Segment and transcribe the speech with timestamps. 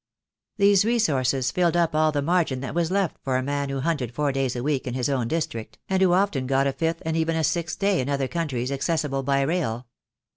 [0.57, 4.15] These resources filled up all the margin that was left for a man who hunted
[4.15, 7.15] four days a week in his own district, and who often got a fifth and
[7.15, 9.85] even a sixth day in other countries accessible by rail.